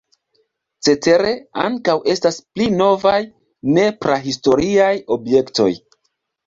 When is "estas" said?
2.15-2.41